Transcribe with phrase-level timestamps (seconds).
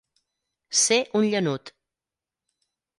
[0.79, 1.73] Ser un llanut.